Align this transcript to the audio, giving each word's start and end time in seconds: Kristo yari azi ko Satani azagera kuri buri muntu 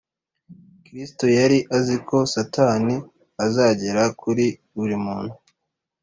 Kristo 0.85 1.25
yari 1.39 1.59
azi 1.77 1.95
ko 2.07 2.17
Satani 2.33 2.95
azagera 3.45 4.03
kuri 4.21 4.45
buri 4.75 4.95
muntu 5.05 5.33